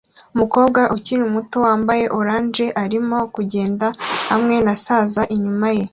Umukobwa 0.35 0.81
ukiri 0.95 1.23
muto 1.35 1.57
wambaye 1.65 2.05
orange 2.19 2.65
arimo 2.83 3.17
kugenda 3.35 3.87
hamwe 4.31 4.55
na 4.65 4.73
saza 4.83 5.21
inyuma 5.35 5.67
ye 5.77 5.85